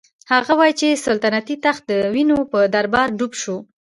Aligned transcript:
هغه 0.31 0.51
وايي 0.59 0.73
چې 0.79 1.01
سلطنتي 1.05 1.55
تخت 1.65 1.81
د 1.87 1.93
وینو 2.13 2.37
په 2.51 2.59
دریاب 2.75 3.09
ډوب 3.19 3.31
شو. 3.41 3.57